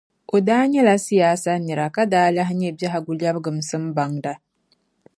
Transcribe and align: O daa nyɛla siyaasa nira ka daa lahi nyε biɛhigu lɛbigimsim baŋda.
O 0.35 0.37
daa 0.47 0.63
nyɛla 0.71 0.95
siyaasa 1.05 1.51
nira 1.65 1.85
ka 1.95 2.03
daa 2.13 2.27
lahi 2.35 2.53
nyε 2.59 2.69
biɛhigu 2.77 3.11
lɛbigimsim 3.19 3.83
baŋda. 3.95 4.33